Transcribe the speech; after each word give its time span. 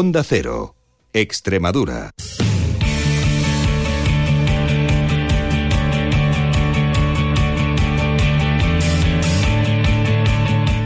Onda 0.00 0.22
Cero, 0.22 0.76
Extremadura. 1.12 2.12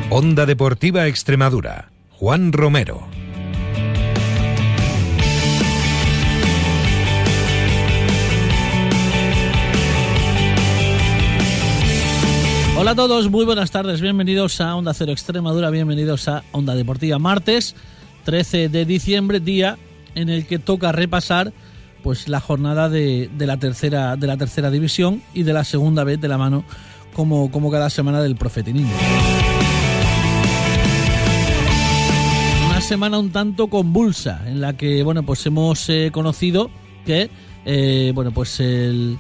Onda 0.09 0.47
Deportiva 0.47 1.09
Extremadura. 1.09 1.93
Juan 2.09 2.55
Romero. 2.55 3.07
Hola 12.79 12.93
a 12.93 12.95
todos, 12.95 13.31
muy 13.31 13.45
buenas 13.45 13.71
tardes, 13.71 14.01
bienvenidos 14.01 14.59
a 14.63 14.75
Onda 14.75 14.95
Cero 14.95 15.13
Extremadura, 15.13 15.69
bienvenidos 15.69 16.29
a 16.29 16.45
Onda 16.53 16.75
Deportiva. 16.75 17.19
Martes 17.19 17.77
13 18.25 18.69
de 18.69 18.85
diciembre, 18.85 19.41
día 19.41 19.79
en 20.15 20.29
el 20.29 20.47
que 20.47 20.59
toca 20.59 20.93
repasar 20.93 21.53
pues 22.03 22.29
la 22.29 22.41
jornada 22.41 22.89
de, 22.89 23.31
de 23.37 23.47
la 23.47 23.59
tercera 23.59 24.17
de 24.17 24.27
la 24.27 24.37
tercera 24.37 24.71
división 24.71 25.23
y 25.35 25.45
de 25.45 25.53
la 25.53 25.65
segunda 25.65 26.05
vez 26.05 26.21
de 26.21 26.29
la 26.29 26.37
mano 26.37 26.65
como, 27.15 27.51
como 27.51 27.71
cada 27.71 27.91
semana 27.91 28.21
del 28.21 28.37
Profetinismo. 28.37 28.93
semana 32.83 33.19
un 33.19 33.31
tanto 33.31 33.69
convulsa 33.69 34.43
en 34.45 34.61
la 34.61 34.77
que 34.77 35.03
bueno 35.05 35.23
pues 35.23 35.47
hemos 35.47 35.89
eh, 35.89 36.11
conocido 36.13 36.69
que 37.07 37.31
eh, 37.65 38.11
bueno 38.15 38.33
pues 38.33 38.59
el 38.59 39.19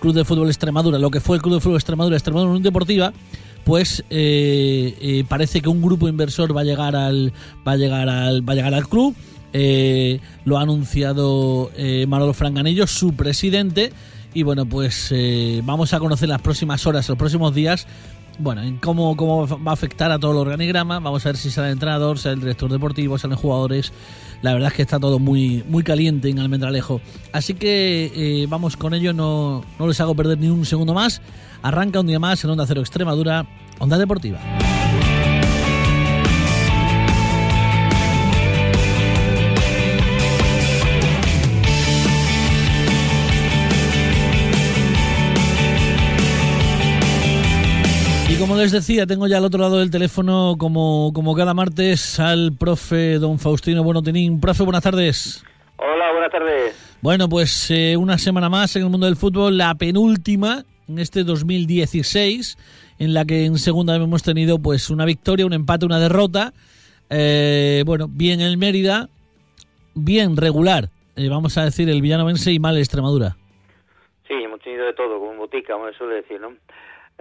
Club 0.00 0.14
de 0.14 0.24
Fútbol 0.24 0.48
Extremadura, 0.48 0.98
lo 0.98 1.10
que 1.10 1.20
fue 1.20 1.36
el 1.36 1.42
Club 1.42 1.54
de 1.54 1.60
Fútbol 1.60 1.76
Extremadura, 1.76 2.16
Extremadura 2.16 2.50
Unión 2.50 2.62
Deportiva, 2.64 3.12
pues 3.64 4.04
eh, 4.10 5.24
parece 5.28 5.60
que 5.60 5.68
un 5.68 5.82
grupo 5.82 6.08
inversor 6.08 6.56
va 6.56 6.62
a 6.62 6.64
llegar 6.64 6.96
al 6.96 7.32
va 7.66 7.72
a 7.72 7.76
llegar 7.76 8.08
al 8.08 8.48
va 8.48 8.52
a 8.52 8.56
llegar 8.56 8.74
al 8.74 8.88
club. 8.88 9.14
lo 10.44 10.58
ha 10.58 10.62
anunciado 10.62 11.70
Manolo 12.08 12.32
Franganillo, 12.32 12.86
su 12.86 13.14
presidente. 13.14 13.92
Y 14.34 14.44
bueno, 14.44 14.64
pues 14.64 15.14
vamos 15.62 15.92
a 15.92 15.98
conocer 15.98 16.28
las 16.28 16.40
próximas 16.40 16.86
horas, 16.86 17.08
los 17.08 17.18
próximos 17.18 17.54
días, 17.54 17.86
bueno, 18.38 18.62
en 18.62 18.76
cómo, 18.78 19.16
cómo 19.16 19.46
va 19.46 19.72
a 19.72 19.74
afectar 19.74 20.10
a 20.10 20.18
todo 20.18 20.32
el 20.32 20.38
organigrama. 20.38 20.98
Vamos 21.00 21.24
a 21.26 21.30
ver 21.30 21.36
si 21.36 21.50
sale 21.50 21.68
el 21.68 21.74
entrenador, 21.74 22.18
sale 22.18 22.34
el 22.34 22.40
director 22.40 22.70
deportivo, 22.70 23.18
salen 23.18 23.36
jugadores. 23.36 23.92
La 24.42 24.52
verdad 24.52 24.68
es 24.68 24.74
que 24.74 24.82
está 24.82 24.98
todo 24.98 25.18
muy, 25.18 25.64
muy 25.68 25.82
caliente 25.82 26.28
en 26.28 26.38
Almendralejo. 26.38 27.00
Así 27.32 27.54
que 27.54 28.12
eh, 28.14 28.46
vamos 28.48 28.76
con 28.76 28.94
ello, 28.94 29.12
no, 29.12 29.64
no 29.78 29.86
les 29.86 30.00
hago 30.00 30.14
perder 30.14 30.38
ni 30.38 30.48
un 30.48 30.64
segundo 30.64 30.94
más. 30.94 31.22
Arranca 31.62 32.00
un 32.00 32.06
día 32.06 32.18
más 32.18 32.42
en 32.42 32.50
Onda 32.50 32.66
Cero 32.66 32.80
Extremadura, 32.80 33.46
Onda 33.78 33.98
Deportiva. 33.98 34.40
Les 48.62 48.70
decía, 48.70 49.06
tengo 49.06 49.26
ya 49.26 49.38
al 49.38 49.44
otro 49.44 49.60
lado 49.60 49.80
del 49.80 49.90
teléfono, 49.90 50.54
como, 50.56 51.10
como 51.12 51.34
cada 51.34 51.52
martes, 51.52 52.20
al 52.20 52.52
profe 52.56 53.18
don 53.18 53.40
Faustino 53.40 53.82
Bonotenín. 53.82 54.40
Profe, 54.40 54.62
buenas 54.62 54.84
tardes. 54.84 55.44
Hola, 55.78 56.12
buenas 56.12 56.30
tardes. 56.30 56.98
Bueno, 57.00 57.28
pues 57.28 57.72
eh, 57.72 57.96
una 57.96 58.18
semana 58.18 58.48
más 58.48 58.76
en 58.76 58.84
el 58.84 58.88
mundo 58.88 59.06
del 59.06 59.16
fútbol, 59.16 59.58
la 59.58 59.74
penúltima 59.74 60.64
en 60.86 61.00
este 61.00 61.24
2016, 61.24 62.56
en 63.00 63.14
la 63.14 63.24
que 63.24 63.46
en 63.46 63.58
segunda 63.58 63.96
hemos 63.96 64.22
tenido 64.22 64.60
pues 64.60 64.90
una 64.90 65.06
victoria, 65.06 65.44
un 65.44 65.54
empate, 65.54 65.84
una 65.84 65.98
derrota. 65.98 66.52
Eh, 67.10 67.82
bueno, 67.84 68.06
bien 68.08 68.40
el 68.40 68.58
Mérida, 68.58 69.08
bien 69.94 70.36
regular, 70.36 70.88
eh, 71.16 71.28
vamos 71.28 71.58
a 71.58 71.64
decir 71.64 71.88
el 71.88 72.00
Villanovense 72.00 72.52
y 72.52 72.60
mal 72.60 72.78
Extremadura. 72.78 73.36
Sí, 74.28 74.34
hemos 74.34 74.60
tenido 74.60 74.86
de 74.86 74.92
todo, 74.92 75.18
como 75.18 75.34
botica, 75.34 75.72
como 75.72 75.92
suele 75.94 76.14
decir, 76.14 76.40
¿no? 76.40 76.52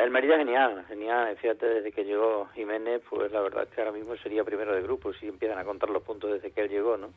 El 0.01 0.09
Mérida 0.09 0.35
genial, 0.35 0.83
genial. 0.87 1.37
Fíjate, 1.37 1.67
desde 1.67 1.91
que 1.91 2.03
llegó 2.03 2.47
Jiménez, 2.55 3.03
pues 3.07 3.31
la 3.31 3.39
verdad 3.39 3.65
es 3.65 3.69
que 3.69 3.81
ahora 3.81 3.91
mismo 3.91 4.17
sería 4.17 4.43
primero 4.43 4.73
de 4.73 4.81
grupo 4.81 5.13
si 5.13 5.27
empiezan 5.27 5.59
a 5.59 5.63
contar 5.63 5.91
los 5.91 6.01
puntos 6.01 6.31
desde 6.31 6.49
que 6.49 6.61
él 6.61 6.69
llegó, 6.69 6.97
¿no? 6.97 7.13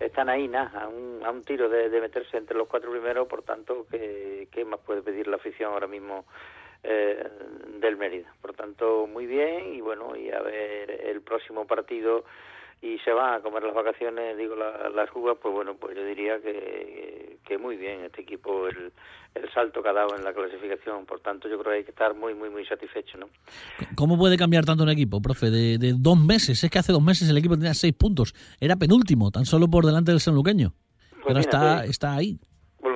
Están 0.00 0.30
ahí, 0.30 0.48
nada, 0.48 0.84
a 0.84 0.88
un, 0.88 1.20
a 1.22 1.30
un 1.30 1.44
tiro 1.44 1.68
de, 1.68 1.90
meterse 2.00 2.38
entre 2.38 2.56
los 2.56 2.68
cuatro 2.68 2.90
primeros, 2.90 3.28
por 3.28 3.42
tanto, 3.42 3.86
¿qué, 3.90 4.48
qué 4.50 4.64
más 4.64 4.80
puede 4.80 5.02
pedir 5.02 5.26
la 5.26 5.36
afición 5.36 5.74
ahora 5.74 5.86
mismo 5.86 6.24
eh, 6.82 7.22
del 7.80 7.98
Mérida? 7.98 8.32
Por 8.40 8.54
tanto, 8.54 9.06
muy 9.06 9.26
bien 9.26 9.74
y 9.74 9.82
bueno, 9.82 10.16
y 10.16 10.30
a 10.30 10.40
ver 10.40 10.90
el 10.90 11.20
próximo 11.20 11.66
partido 11.66 12.24
y 12.82 12.98
se 12.98 13.12
van 13.12 13.34
a 13.34 13.40
comer 13.40 13.62
las 13.62 13.74
vacaciones, 13.74 14.36
digo, 14.36 14.56
las 14.56 15.08
uvas, 15.14 15.38
pues 15.40 15.54
bueno, 15.54 15.76
pues 15.76 15.96
yo 15.96 16.04
diría 16.04 16.40
que, 16.40 17.38
que 17.46 17.56
muy 17.56 17.76
bien 17.76 18.04
este 18.04 18.22
equipo, 18.22 18.66
el, 18.66 18.92
el 19.36 19.52
salto 19.54 19.80
que 19.80 19.88
ha 19.88 19.92
dado 19.92 20.16
en 20.16 20.24
la 20.24 20.34
clasificación, 20.34 21.06
por 21.06 21.20
tanto 21.20 21.48
yo 21.48 21.60
creo 21.60 21.72
que 21.72 21.78
hay 21.78 21.84
que 21.84 21.92
estar 21.92 22.12
muy, 22.14 22.34
muy, 22.34 22.50
muy 22.50 22.66
satisfecho, 22.66 23.18
¿no? 23.18 23.28
¿Cómo 23.94 24.18
puede 24.18 24.36
cambiar 24.36 24.64
tanto 24.64 24.82
un 24.82 24.90
equipo, 24.90 25.22
profe? 25.22 25.50
De, 25.50 25.78
de 25.78 25.94
dos 25.96 26.18
meses, 26.18 26.64
es 26.64 26.70
que 26.70 26.78
hace 26.80 26.92
dos 26.92 27.02
meses 27.02 27.30
el 27.30 27.38
equipo 27.38 27.56
tenía 27.56 27.74
seis 27.74 27.94
puntos, 27.94 28.34
era 28.60 28.74
penúltimo, 28.74 29.30
tan 29.30 29.46
solo 29.46 29.68
por 29.68 29.86
delante 29.86 30.10
del 30.10 30.20
sanluqueño, 30.20 30.74
pues 31.10 31.22
pero 31.26 31.38
está, 31.38 31.84
está 31.84 32.16
ahí 32.16 32.40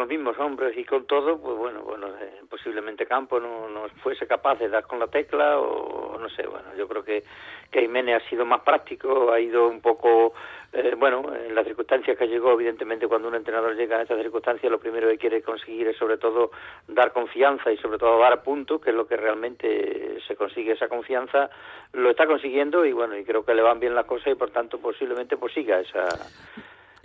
los 0.07 0.09
mismos 0.09 0.39
hombres 0.39 0.77
y 0.79 0.85
con 0.85 1.05
todo, 1.05 1.37
pues 1.41 1.57
bueno, 1.57 1.83
bueno, 1.83 2.07
eh, 2.21 2.41
posiblemente 2.49 3.07
Campo 3.07 3.41
no, 3.41 3.69
no, 3.69 3.89
fuese 4.03 4.25
capaz 4.25 4.57
de 4.57 4.69
dar 4.69 4.87
con 4.87 5.01
la 5.01 5.09
tecla 5.09 5.59
o 5.59 6.17
no 6.17 6.29
sé, 6.29 6.47
bueno, 6.47 6.69
yo 6.79 6.87
creo 6.87 7.03
que, 7.03 7.25
que 7.73 7.81
Jiménez 7.81 8.23
ha 8.23 8.29
sido 8.29 8.45
más 8.45 8.61
práctico, 8.61 9.33
ha 9.33 9.41
ido 9.41 9.67
un 9.67 9.81
poco, 9.81 10.33
eh, 10.73 10.95
bueno, 10.97 11.25
en 11.35 11.57
las 11.57 11.67
circunstancias 11.67 12.17
que 12.17 12.29
llegó, 12.29 12.53
evidentemente 12.53 13.09
cuando 13.09 13.27
un 13.27 13.35
entrenador 13.35 13.75
llega 13.75 13.99
a 13.99 14.03
estas 14.03 14.23
circunstancias, 14.23 14.71
lo 14.71 14.79
primero 14.79 15.09
que 15.09 15.19
quiere 15.19 15.43
conseguir 15.43 15.89
es 15.89 15.97
sobre 15.97 16.19
todo 16.19 16.53
dar 16.87 17.13
confianza 17.13 17.73
y 17.73 17.77
sobre 17.79 17.99
todo 17.99 18.21
dar 18.21 18.45
puntos, 18.45 18.81
que 18.81 18.91
es 18.91 18.97
lo 18.97 19.09
que 19.09 19.17
realmente 19.17 20.21
se 20.25 20.37
consigue 20.37 20.75
esa 20.75 20.89
confianza, 20.89 21.51
lo 21.95 22.11
está 22.11 22.27
consiguiendo 22.27 22.85
y 22.85 22.93
bueno, 22.93 23.17
y 23.17 23.25
creo 23.25 23.45
que 23.45 23.55
le 23.55 23.63
van 23.63 23.81
bien 23.81 23.97
las 23.97 24.07
cosas 24.07 24.29
y 24.29 24.37
por 24.37 24.51
tanto 24.51 24.79
posiblemente 24.79 25.37
pues 25.37 25.53
siga 25.53 25.81
esa 25.81 26.07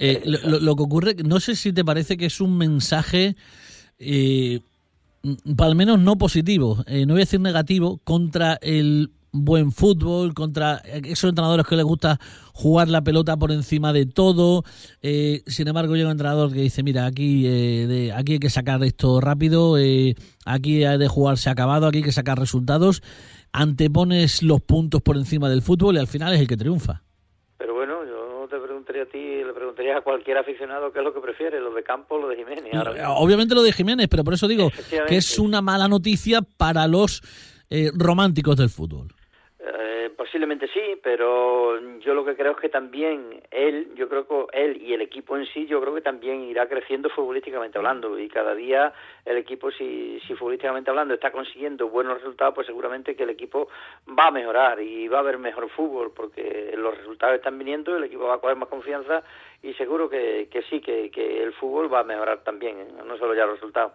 eh, 0.03 0.19
lo, 0.25 0.75
que 0.75 0.81
ocurre, 0.81 1.15
no 1.23 1.39
sé 1.39 1.55
si 1.55 1.71
te 1.73 1.85
parece 1.85 2.17
que 2.17 2.25
es 2.25 2.41
un 2.41 2.57
mensaje, 2.57 3.35
eh, 3.99 4.59
al 5.59 5.75
menos 5.75 5.99
no 5.99 6.17
positivo, 6.17 6.83
eh, 6.87 7.05
no 7.05 7.13
voy 7.13 7.21
a 7.21 7.25
decir 7.25 7.39
negativo, 7.39 7.99
contra 8.03 8.57
el 8.63 9.11
buen 9.31 9.71
fútbol, 9.71 10.33
contra 10.33 10.77
esos 10.77 11.29
entrenadores 11.29 11.67
que 11.67 11.75
les 11.75 11.85
gusta 11.85 12.19
jugar 12.51 12.89
la 12.89 13.03
pelota 13.03 13.37
por 13.37 13.51
encima 13.51 13.93
de 13.93 14.07
todo. 14.07 14.63
Eh, 15.03 15.43
sin 15.45 15.67
embargo, 15.67 15.95
llega 15.95 16.07
un 16.07 16.13
entrenador 16.13 16.51
que 16.51 16.61
dice, 16.61 16.81
mira, 16.81 17.05
aquí, 17.05 17.43
de, 17.43 18.11
aquí 18.11 18.33
hay 18.33 18.39
que 18.39 18.49
sacar 18.49 18.83
esto 18.83 19.21
rápido, 19.21 19.75
aquí 20.45 20.83
hay 20.83 20.97
de 20.97 21.07
jugarse 21.07 21.51
acabado, 21.51 21.85
aquí 21.85 21.99
hay 21.99 22.03
que 22.03 22.11
sacar 22.11 22.39
resultados. 22.39 23.03
Antepones 23.53 24.41
los 24.41 24.61
puntos 24.61 25.03
por 25.03 25.15
encima 25.15 25.47
del 25.47 25.61
fútbol 25.61 25.97
y 25.97 25.99
al 25.99 26.07
final 26.07 26.33
es 26.33 26.39
el 26.39 26.47
que 26.47 26.57
triunfa 26.57 27.03
a 29.03 29.05
ti, 29.05 29.43
le 29.43 29.53
preguntaría 29.53 29.97
a 29.97 30.01
cualquier 30.01 30.37
aficionado 30.37 30.91
qué 30.91 30.99
es 30.99 31.05
lo 31.05 31.13
que 31.13 31.19
prefiere, 31.19 31.59
lo 31.59 31.73
de 31.73 31.83
Campo 31.83 32.15
o 32.15 32.21
lo 32.21 32.27
de 32.27 32.37
Jiménez. 32.37 32.73
Obviamente 33.07 33.55
lo 33.55 33.63
de 33.63 33.71
Jiménez, 33.71 34.07
pero 34.09 34.23
por 34.23 34.33
eso 34.33 34.47
digo 34.47 34.71
que 35.07 35.17
es 35.17 35.39
una 35.39 35.61
mala 35.61 35.87
noticia 35.87 36.41
para 36.41 36.87
los 36.87 37.21
eh, 37.69 37.91
románticos 37.93 38.57
del 38.57 38.69
fútbol. 38.69 39.09
Posiblemente 40.21 40.67
sí, 40.67 40.99
pero 41.01 41.79
yo 41.97 42.13
lo 42.13 42.23
que 42.23 42.35
creo 42.35 42.51
es 42.51 42.57
que 42.59 42.69
también 42.69 43.41
él, 43.49 43.91
yo 43.95 44.07
creo 44.07 44.27
que 44.27 44.45
él 44.53 44.79
y 44.79 44.93
el 44.93 45.01
equipo 45.01 45.35
en 45.35 45.47
sí, 45.47 45.65
yo 45.65 45.81
creo 45.81 45.95
que 45.95 46.01
también 46.01 46.43
irá 46.43 46.69
creciendo 46.69 47.09
futbolísticamente 47.09 47.79
hablando 47.79 48.19
y 48.19 48.29
cada 48.29 48.53
día 48.53 48.93
el 49.25 49.37
equipo, 49.37 49.71
si, 49.71 50.19
si 50.27 50.35
futbolísticamente 50.35 50.91
hablando 50.91 51.15
está 51.15 51.31
consiguiendo 51.31 51.89
buenos 51.89 52.19
resultados, 52.19 52.53
pues 52.53 52.67
seguramente 52.67 53.15
que 53.15 53.23
el 53.23 53.31
equipo 53.31 53.67
va 54.07 54.27
a 54.27 54.31
mejorar 54.31 54.79
y 54.79 55.07
va 55.07 55.17
a 55.17 55.21
haber 55.21 55.39
mejor 55.39 55.67
fútbol 55.71 56.11
porque 56.15 56.71
los 56.77 56.95
resultados 56.95 57.37
están 57.37 57.57
viniendo, 57.57 57.97
el 57.97 58.03
equipo 58.03 58.25
va 58.25 58.35
a 58.35 58.39
coger 58.39 58.57
más 58.57 58.69
confianza 58.69 59.23
y 59.63 59.73
seguro 59.73 60.07
que, 60.07 60.49
que 60.51 60.61
sí, 60.69 60.81
que, 60.81 61.09
que 61.09 61.41
el 61.41 61.53
fútbol 61.53 61.91
va 61.91 62.01
a 62.01 62.03
mejorar 62.03 62.43
también, 62.43 62.77
no 63.07 63.17
solo 63.17 63.33
ya 63.33 63.47
los 63.47 63.55
resultados. 63.55 63.93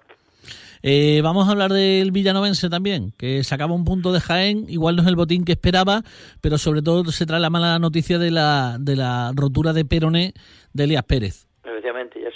Eh, 0.82 1.20
vamos 1.22 1.48
a 1.48 1.52
hablar 1.52 1.72
del 1.72 2.12
Villanovense 2.12 2.68
también, 2.68 3.12
que 3.16 3.42
sacaba 3.44 3.74
un 3.74 3.84
punto 3.84 4.12
de 4.12 4.20
Jaén, 4.20 4.66
igual 4.68 4.96
no 4.96 5.02
es 5.02 5.08
el 5.08 5.16
botín 5.16 5.44
que 5.44 5.52
esperaba, 5.52 6.02
pero 6.40 6.58
sobre 6.58 6.82
todo 6.82 7.10
se 7.12 7.26
trae 7.26 7.40
la 7.40 7.50
mala 7.50 7.78
noticia 7.78 8.18
de 8.18 8.30
la, 8.30 8.76
de 8.80 8.96
la 8.96 9.32
rotura 9.34 9.72
de 9.72 9.84
peroné 9.84 10.34
de 10.72 10.84
Elías 10.84 11.04
Pérez. 11.04 11.45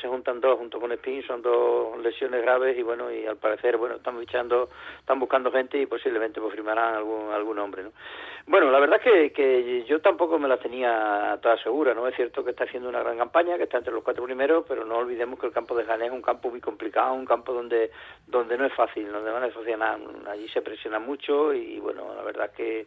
Se 0.00 0.08
juntan 0.08 0.41
dos 0.41 0.58
junto 0.58 0.81
con 0.81 0.93
Spin, 0.93 1.23
son 1.26 1.43
dos 1.43 1.99
lesiones 1.99 2.43
graves 2.43 2.76
y 2.79 2.82
bueno, 2.82 3.12
y 3.12 3.26
al 3.26 3.37
parecer, 3.37 3.76
bueno, 3.76 3.97
están 3.97 4.19
fichando, 4.19 4.70
están 4.99 5.19
buscando 5.19 5.52
gente 5.52 5.79
y 5.79 5.87
posiblemente 5.87 6.41
pues 6.41 6.55
firmarán 6.55 6.94
algún, 6.94 7.31
algún 7.32 7.58
hombre, 7.58 7.82
¿no? 7.82 7.93
Bueno, 8.47 8.70
la 8.70 8.81
verdad 8.81 9.00
que, 9.00 9.32
que 9.32 9.85
yo 9.85 10.00
tampoco 10.00 10.38
me 10.38 10.49
la 10.49 10.56
tenía 10.56 11.38
toda 11.43 11.56
segura, 11.62 11.94
¿no? 11.94 12.08
Es 12.08 12.17
cierto 12.17 12.43
que 12.43 12.50
está 12.50 12.64
haciendo 12.64 12.88
una 12.88 13.00
gran 13.00 13.19
campaña, 13.19 13.56
que 13.56 13.64
está 13.64 13.79
entre 13.79 13.93
los 13.93 14.02
cuatro 14.02 14.25
primeros, 14.25 14.64
pero 14.67 14.85
no 14.85 14.97
olvidemos 14.97 15.38
que 15.38 15.47
el 15.47 15.52
campo 15.52 15.75
de 15.75 15.85
Jaén 15.85 16.03
es 16.03 16.11
un 16.11 16.23
campo 16.23 16.50
muy 16.50 16.61
complicado, 16.61 17.14
un 17.14 17.26
campo 17.26 17.53
donde, 17.53 17.91
donde 18.26 18.56
no 18.56 18.64
es 18.64 18.73
fácil, 18.73 19.12
donde 19.12 19.31
van 19.31 19.44
a 19.44 19.76
nada, 19.76 19.99
allí 20.31 20.49
se 20.49 20.62
presiona 20.62 20.99
mucho 20.99 21.53
y 21.53 21.79
bueno, 21.81 22.14
la 22.14 22.23
verdad 22.23 22.50
que 22.53 22.87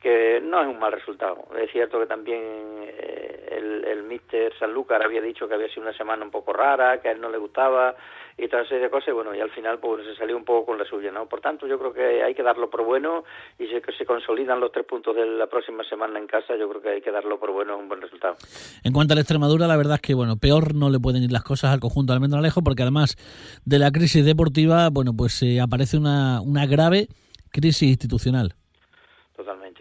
que 0.00 0.40
no 0.42 0.62
es 0.62 0.68
un 0.68 0.78
mal 0.78 0.92
resultado. 0.92 1.46
Es 1.58 1.70
cierto 1.70 2.00
que 2.00 2.06
también 2.06 2.40
eh, 2.82 3.48
el, 3.50 3.84
el 3.84 4.20
Sanlúcar 4.58 5.02
había 5.02 5.20
dicho 5.20 5.48
que 5.48 5.54
había 5.54 5.68
sido 5.68 5.82
una 5.82 5.96
semana 5.96 6.24
un 6.24 6.30
poco 6.30 6.52
rara, 6.52 7.00
que 7.00 7.08
a 7.08 7.12
él 7.12 7.20
no 7.20 7.30
le 7.30 7.38
gustaba 7.38 7.94
y 8.38 8.48
toda 8.48 8.64
serie 8.64 8.84
de 8.84 8.90
cosas, 8.90 9.08
y 9.08 9.12
bueno, 9.12 9.34
y 9.34 9.40
al 9.40 9.50
final 9.50 9.78
pues 9.78 10.04
se 10.06 10.14
salió 10.16 10.36
un 10.36 10.44
poco 10.44 10.66
con 10.66 10.78
la 10.78 10.84
suya, 10.84 11.10
¿no? 11.10 11.26
Por 11.26 11.40
tanto, 11.40 11.66
yo 11.66 11.78
creo 11.78 11.92
que 11.92 12.22
hay 12.22 12.34
que 12.34 12.42
darlo 12.42 12.70
por 12.70 12.84
bueno 12.84 13.24
y 13.58 13.66
si 13.66 13.80
que 13.80 13.92
se 13.92 14.06
consolidan 14.06 14.60
los 14.60 14.72
tres 14.72 14.86
puntos 14.86 15.14
de 15.14 15.26
la 15.26 15.46
próxima 15.46 15.84
semana 15.84 16.18
en 16.18 16.26
casa, 16.26 16.56
yo 16.56 16.68
creo 16.68 16.80
que 16.80 16.88
hay 16.88 17.00
que 17.02 17.10
darlo 17.10 17.38
por 17.38 17.52
bueno, 17.52 17.76
un 17.76 17.88
buen 17.88 18.00
resultado. 18.00 18.36
En 18.82 18.92
cuanto 18.92 19.12
a 19.12 19.16
la 19.16 19.20
Extremadura, 19.20 19.66
la 19.66 19.76
verdad 19.76 19.96
es 19.96 20.00
que, 20.00 20.14
bueno, 20.14 20.36
peor 20.36 20.74
no 20.74 20.88
le 20.88 20.98
pueden 20.98 21.22
ir 21.22 21.32
las 21.32 21.42
cosas 21.42 21.72
al 21.72 21.80
conjunto 21.80 22.12
de 22.12 22.16
Almendralejo, 22.16 22.62
porque 22.62 22.82
además 22.82 23.16
de 23.66 23.78
la 23.78 23.90
crisis 23.90 24.24
deportiva, 24.24 24.88
bueno, 24.90 25.12
pues 25.14 25.42
eh, 25.42 25.60
aparece 25.60 25.98
una, 25.98 26.40
una 26.40 26.66
grave 26.66 27.08
crisis 27.52 27.90
institucional. 27.90 28.54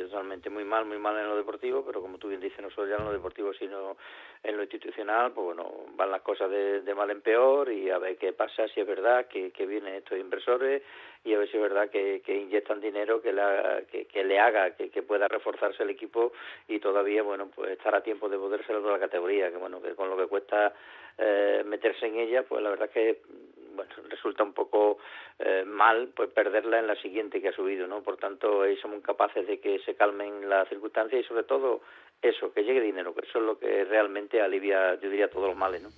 Totalmente. 0.10 0.50
Muy 0.50 0.64
mal, 0.64 0.86
muy 0.86 0.98
mal 0.98 1.16
en 1.20 1.28
lo 1.28 1.38
deportivo, 1.38 1.86
pero 1.86 2.02
como 2.02 2.18
tú 2.18 2.30
bien 2.30 2.42
dices, 2.42 2.60
no 2.62 2.72
solo 2.72 2.88
ya 2.88 2.96
en 2.96 3.06
lo 3.06 3.12
deportivo, 3.12 3.54
sino 3.54 3.96
en 4.42 4.58
lo 4.58 4.64
institucional, 4.64 5.32
pues 5.34 5.46
bueno, 5.46 5.72
van 5.96 6.10
las 6.10 6.22
cosas 6.24 6.50
de, 6.50 6.82
de 6.82 6.96
mal 6.96 7.12
en 7.12 7.22
peor 7.22 7.72
y 7.72 7.92
a 7.92 8.00
ver 8.00 8.18
qué 8.18 8.34
pasa, 8.34 8.68
si 8.70 8.80
es 8.80 8.88
verdad 8.88 9.28
que, 9.28 9.52
que 9.52 9.68
vienen 9.68 9.94
estos 9.94 10.18
inversores 10.18 10.82
y 11.24 11.36
a 11.36 11.38
ver 11.38 11.48
si 11.52 11.58
es 11.58 11.62
verdad 11.62 11.92
que, 11.92 12.24
que 12.26 12.36
inyectan 12.36 12.82
dinero 12.82 13.22
que, 13.22 13.32
la, 13.32 13.84
que, 13.92 14.06
que 14.06 14.24
le 14.24 14.40
haga 14.40 14.72
que, 14.76 14.90
que 14.90 15.04
pueda 15.04 15.28
reforzarse 15.28 15.84
el 15.84 15.92
equipo 15.92 16.32
y 16.68 16.80
todavía, 16.80 17.22
bueno, 17.22 17.52
pues 17.54 17.70
estar 17.70 17.94
a 17.94 18.02
tiempo 18.02 18.30
de 18.30 18.38
poder 18.38 18.66
ser 18.66 18.82
de 18.82 18.90
la 18.90 19.00
categoría, 19.00 19.52
que 19.52 19.58
bueno, 19.58 19.80
que 19.80 19.94
con 19.94 20.10
lo 20.10 20.18
que 20.18 20.26
cuesta 20.26 20.74
eh, 21.20 21.62
meterse 21.68 22.08
en 22.08 22.16
ella, 22.16 22.42
pues 22.44 22.64
la 22.64 22.72
verdad 22.72 22.88
es 22.88 22.94
que 22.94 23.22
bueno, 23.80 23.92
resulta 24.10 24.44
un 24.44 24.54
poco 24.54 24.98
eh, 25.40 25.64
mal 25.66 26.10
pues 26.16 26.30
perderla 26.30 26.80
en 26.80 26.88
la 26.88 26.96
siguiente 26.96 27.42
que 27.42 27.50
ha 27.50 27.56
subido, 27.56 27.88
¿no? 27.88 28.02
Por 28.02 28.18
tanto, 28.18 28.64
ahí 28.64 28.78
somos 28.78 29.02
capaces 29.02 29.48
de 29.48 29.60
que 29.60 29.80
se 29.80 29.96
calmen 29.96 30.50
las 30.50 30.68
circunstancias 30.70 31.22
y 31.22 31.28
sobre 31.28 31.44
todo 31.44 31.82
eso, 32.22 32.52
que 32.54 32.64
llegue 32.64 32.82
dinero, 32.82 33.14
que 33.16 33.26
eso 33.26 33.40
es 33.40 33.46
lo 33.46 33.58
que 33.58 33.86
realmente 33.86 34.42
alivia, 34.42 34.96
yo 34.96 35.10
diría, 35.10 35.30
todos 35.30 35.48
los 35.50 35.58
males, 35.58 35.82
¿no? 35.82 35.90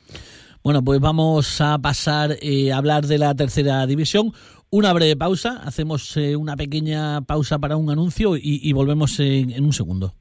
Bueno, 0.64 0.84
pues 0.84 1.00
vamos 1.00 1.60
a 1.60 1.80
pasar 1.80 2.38
eh, 2.40 2.72
a 2.72 2.78
hablar 2.78 3.06
de 3.06 3.18
la 3.18 3.34
tercera 3.34 3.84
división. 3.88 4.32
Una 4.70 4.94
breve 4.94 5.16
pausa, 5.16 5.60
hacemos 5.66 6.16
eh, 6.18 6.36
una 6.36 6.56
pequeña 6.56 7.22
pausa 7.22 7.58
para 7.58 7.78
un 7.78 7.90
anuncio 7.90 8.36
y, 8.38 8.72
volvemos 8.74 9.20
en 9.20 9.66
un 9.66 9.74
segundo. 9.74 10.14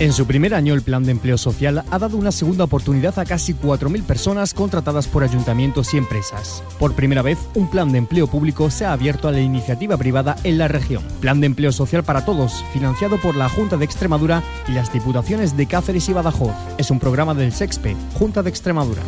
En 0.00 0.12
su 0.12 0.28
primer 0.28 0.54
año, 0.54 0.74
el 0.74 0.82
Plan 0.82 1.02
de 1.02 1.10
Empleo 1.10 1.36
Social 1.36 1.82
ha 1.90 1.98
dado 1.98 2.16
una 2.16 2.30
segunda 2.30 2.62
oportunidad 2.62 3.18
a 3.18 3.24
casi 3.24 3.52
4.000 3.52 4.04
personas 4.04 4.54
contratadas 4.54 5.08
por 5.08 5.24
ayuntamientos 5.24 5.92
y 5.92 5.98
empresas. 5.98 6.62
Por 6.78 6.94
primera 6.94 7.20
vez, 7.20 7.36
un 7.56 7.68
plan 7.68 7.90
de 7.90 7.98
empleo 7.98 8.28
público 8.28 8.70
se 8.70 8.84
ha 8.84 8.92
abierto 8.92 9.26
a 9.26 9.32
la 9.32 9.40
iniciativa 9.40 9.96
privada 9.96 10.36
en 10.44 10.56
la 10.56 10.68
región. 10.68 11.02
Plan 11.20 11.40
de 11.40 11.46
Empleo 11.46 11.72
Social 11.72 12.04
para 12.04 12.24
Todos, 12.24 12.64
financiado 12.72 13.16
por 13.16 13.34
la 13.34 13.48
Junta 13.48 13.76
de 13.76 13.86
Extremadura 13.86 14.44
y 14.68 14.72
las 14.72 14.92
Diputaciones 14.92 15.56
de 15.56 15.66
Cáceres 15.66 16.08
y 16.08 16.12
Badajoz. 16.12 16.54
Es 16.78 16.92
un 16.92 17.00
programa 17.00 17.34
del 17.34 17.52
SEXPE, 17.52 17.96
Junta 18.14 18.44
de 18.44 18.50
Extremadura. 18.50 19.02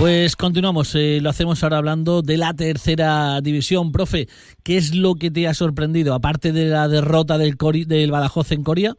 Pues 0.00 0.34
continuamos, 0.34 0.94
eh, 0.94 1.18
lo 1.20 1.28
hacemos 1.28 1.62
ahora 1.62 1.76
hablando 1.76 2.22
de 2.22 2.38
la 2.38 2.54
tercera 2.54 3.38
división. 3.42 3.92
Profe, 3.92 4.28
¿qué 4.64 4.78
es 4.78 4.96
lo 4.96 5.12
que 5.20 5.30
te 5.30 5.46
ha 5.46 5.52
sorprendido, 5.52 6.14
aparte 6.14 6.52
de 6.52 6.70
la 6.70 6.88
derrota 6.88 7.36
del, 7.36 7.58
Cori 7.58 7.84
del 7.84 8.10
Badajoz 8.10 8.50
en 8.52 8.64
Coria? 8.64 8.94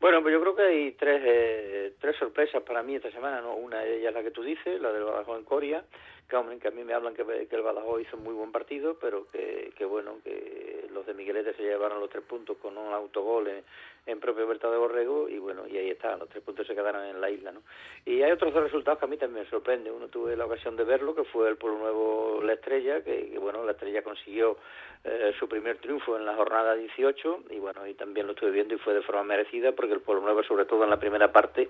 Bueno, 0.00 0.22
pues 0.22 0.32
yo 0.32 0.40
creo 0.40 0.56
que 0.56 0.62
hay 0.62 0.92
tres, 0.92 1.20
eh, 1.22 1.92
tres 2.00 2.16
sorpresas 2.16 2.62
para 2.62 2.82
mí 2.82 2.94
esta 2.94 3.10
semana. 3.10 3.42
¿no? 3.42 3.56
Una 3.56 3.80
de 3.80 3.98
ellas 3.98 4.08
es 4.08 4.14
la 4.14 4.22
que 4.22 4.30
tú 4.30 4.42
dices, 4.42 4.80
la 4.80 4.90
del 4.90 5.04
Badajoz 5.04 5.38
en 5.38 5.44
Coria, 5.44 5.84
que, 6.30 6.36
hombre, 6.36 6.58
que 6.58 6.68
a 6.68 6.70
mí 6.70 6.82
me 6.82 6.94
hablan 6.94 7.12
que, 7.12 7.22
que 7.22 7.54
el 7.54 7.62
Badajoz 7.62 8.00
hizo 8.00 8.16
un 8.16 8.24
muy 8.24 8.32
buen 8.32 8.52
partido, 8.52 8.96
pero 8.98 9.28
que, 9.30 9.70
que 9.76 9.84
bueno, 9.84 10.14
que 10.24 10.88
los 10.94 11.04
de 11.04 11.12
Miguelete 11.12 11.52
se 11.56 11.62
llevaron 11.62 12.00
los 12.00 12.08
tres 12.08 12.24
puntos 12.24 12.56
con 12.56 12.78
un 12.78 12.90
autogol 12.94 13.48
en, 13.48 13.62
en 14.06 14.20
propio 14.20 14.46
Berta 14.46 14.70
de 14.70 14.76
Borrego 14.76 15.28
y 15.28 15.38
bueno, 15.38 15.66
y 15.66 15.76
ahí 15.76 15.90
está, 15.90 16.16
los 16.16 16.28
tres 16.28 16.42
puntos 16.42 16.66
se 16.66 16.74
quedaron 16.74 17.04
en 17.04 17.20
la 17.20 17.30
isla, 17.30 17.52
¿no? 17.52 17.62
Y 18.04 18.22
hay 18.22 18.32
otros 18.32 18.52
dos 18.52 18.62
resultados 18.62 18.98
que 18.98 19.06
a 19.06 19.08
mí 19.08 19.16
también 19.16 19.44
me 19.44 19.50
sorprende. 19.50 19.90
Uno 19.90 20.08
tuve 20.08 20.36
la 20.36 20.46
ocasión 20.46 20.76
de 20.76 20.84
verlo, 20.84 21.14
que 21.14 21.24
fue 21.24 21.48
el 21.48 21.56
Pueblo 21.56 21.78
Nuevo 21.78 22.40
La 22.42 22.54
Estrella, 22.54 23.02
que, 23.02 23.30
que 23.30 23.38
bueno, 23.38 23.64
La 23.64 23.72
Estrella 23.72 24.02
consiguió 24.02 24.58
eh, 25.06 25.34
su 25.38 25.46
primer 25.46 25.76
triunfo 25.76 26.16
en 26.16 26.24
la 26.24 26.34
jornada 26.34 26.74
18 26.74 27.44
y 27.50 27.58
bueno, 27.58 27.86
y 27.86 27.92
también 27.92 28.26
lo 28.26 28.32
estuve 28.32 28.50
viendo 28.52 28.74
y 28.74 28.78
fue 28.78 28.94
de 28.94 29.02
forma 29.02 29.22
merecida 29.22 29.72
porque 29.72 29.92
el 29.92 30.00
Pueblo 30.00 30.22
Nuevo, 30.22 30.42
sobre 30.44 30.64
todo 30.64 30.82
en 30.84 30.88
la 30.88 30.98
primera 30.98 31.30
parte, 31.30 31.68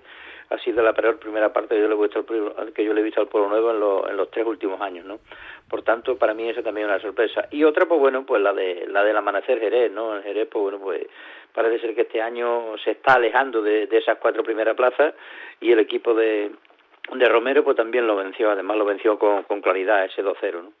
ha 0.49 0.57
sido 0.59 0.81
la 0.81 0.93
peor 0.93 1.19
primera 1.19 1.51
parte 1.51 1.75
que 1.75 1.81
yo 1.81 1.89
le 1.89 1.95
he 1.95 2.01
visto 2.01 2.25
al, 2.57 2.71
que 2.71 2.85
yo 2.85 2.93
le 2.93 3.01
he 3.01 3.03
visto 3.03 3.19
al 3.19 3.27
Pueblo 3.27 3.49
Nuevo 3.49 3.71
en, 3.71 3.79
lo, 3.81 4.09
en 4.09 4.15
los 4.15 4.31
tres 4.31 4.45
últimos 4.45 4.79
años, 4.79 5.05
¿no? 5.05 5.19
Por 5.69 5.83
tanto, 5.83 6.17
para 6.17 6.33
mí 6.33 6.47
esa 6.47 6.63
también 6.63 6.87
es 6.87 6.93
una 6.93 7.01
sorpresa. 7.01 7.49
Y 7.51 7.65
otra, 7.65 7.85
pues 7.85 7.99
bueno, 7.99 8.25
pues 8.25 8.41
la 8.41 8.53
de 8.53 8.87
la 8.87 9.03
del 9.03 9.17
amanecer 9.17 9.59
Jerez, 9.59 9.91
¿no? 9.91 10.15
En 10.15 10.23
Jerez, 10.23 10.47
pues 10.49 10.63
bueno, 10.63 10.79
pues 10.79 11.05
parece 11.55 11.79
ser 11.79 11.95
que 11.95 12.01
este 12.01 12.21
año 12.21 12.77
se 12.83 12.91
está 12.91 13.13
alejando 13.13 13.61
de, 13.61 13.87
esas 13.91 14.17
cuatro 14.19 14.43
primeras 14.43 14.75
plazas 14.75 15.13
y 15.61 15.71
el 15.71 15.79
equipo 15.79 16.13
de, 16.13 16.51
de 17.17 17.29
Romero 17.29 17.63
pues 17.63 17.77
también 17.77 18.05
lo 18.05 18.15
venció, 18.15 18.51
además 18.51 18.77
lo 18.77 18.85
venció 18.85 19.17
con, 19.17 19.43
con 19.43 19.61
claridad 19.61 20.05
ese 20.05 20.23
2-0, 20.23 20.63
¿no? 20.63 20.71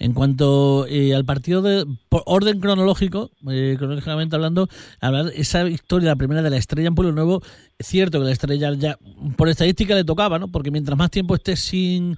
En 0.00 0.14
cuanto 0.14 0.86
eh, 0.88 1.14
al 1.14 1.26
partido 1.26 1.60
de 1.60 1.84
por 2.08 2.22
orden 2.24 2.58
cronológico, 2.58 3.30
eh, 3.50 3.76
cronológicamente 3.76 4.34
hablando, 4.34 4.66
hablar 4.98 5.26
esa 5.36 5.62
victoria, 5.62 6.08
la 6.08 6.16
primera 6.16 6.40
de 6.40 6.48
la 6.48 6.56
estrella 6.56 6.88
en 6.88 6.94
Pueblo 6.94 7.12
Nuevo, 7.12 7.42
es 7.78 7.86
cierto 7.86 8.18
que 8.18 8.24
la 8.24 8.32
estrella 8.32 8.72
ya 8.72 8.96
por 9.36 9.50
estadística 9.50 9.94
le 9.94 10.04
tocaba, 10.04 10.38
¿no? 10.38 10.48
Porque 10.50 10.70
mientras 10.70 10.96
más 10.96 11.10
tiempo 11.10 11.34
esté 11.34 11.54
sin 11.54 12.16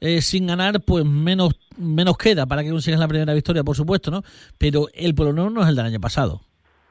eh, 0.00 0.20
sin 0.20 0.46
ganar, 0.46 0.82
pues 0.84 1.06
menos 1.06 1.54
menos 1.78 2.18
queda 2.18 2.44
para 2.44 2.62
que 2.62 2.70
consigas 2.70 3.00
la 3.00 3.08
primera 3.08 3.32
victoria, 3.32 3.64
por 3.64 3.76
supuesto, 3.76 4.10
¿no? 4.10 4.22
Pero 4.58 4.88
el 4.92 5.14
Pueblo 5.14 5.32
Nuevo 5.32 5.48
no 5.48 5.62
es 5.62 5.68
el 5.68 5.76
del 5.76 5.86
año 5.86 6.00
pasado. 6.00 6.42